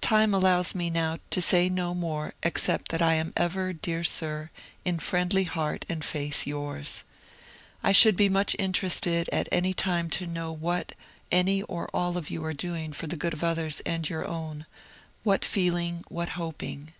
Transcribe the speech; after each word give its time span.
Time 0.00 0.32
allows 0.32 0.74
me 0.74 0.88
now 0.88 1.18
to 1.28 1.42
say 1.42 1.68
no 1.68 1.94
more 1.94 2.32
except 2.42 2.90
that 2.90 3.02
1 3.02 3.12
am 3.12 3.32
ever, 3.36 3.74
dear 3.74 4.02
sir, 4.02 4.48
in 4.86 4.98
friendly 4.98 5.44
heart 5.44 5.84
and 5.86 6.02
faith 6.02 6.46
yours. 6.46 7.04
I 7.82 7.92
should 7.92 8.16
be 8.16 8.30
much 8.30 8.56
interested 8.58 9.28
at 9.34 9.50
any 9.52 9.74
time 9.74 10.08
to 10.16 10.26
know 10.26 10.50
what 10.50 10.94
any 11.30 11.60
or 11.64 11.90
all 11.92 12.16
of 12.16 12.30
you 12.30 12.42
are 12.46 12.54
doing 12.54 12.94
for 12.94 13.06
the 13.06 13.18
good 13.18 13.34
of 13.34 13.44
others 13.44 13.80
and 13.80 14.08
your 14.08 14.24
own, 14.24 14.64
what 15.24 15.44
feeling, 15.44 16.04
what 16.08 16.30
hoping. 16.30 16.94